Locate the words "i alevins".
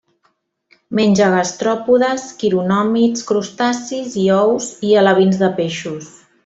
4.91-5.43